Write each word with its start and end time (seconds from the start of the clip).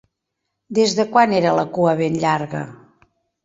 Des 0.77 0.95
de 1.01 1.05
quan 1.11 1.37
era 1.41 1.53
la 1.59 1.67
cua 1.77 1.95
ben 2.03 2.19
llarga? 2.27 2.67